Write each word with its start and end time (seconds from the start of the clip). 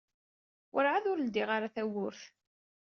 Werɛad 0.73 1.05
ur 1.11 1.17
ldiyeɣ 1.23 1.49
ara 1.55 1.73
tawwurt. 1.75 2.21